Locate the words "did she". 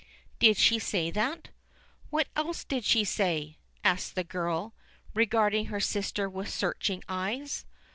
0.39-0.79, 2.63-3.03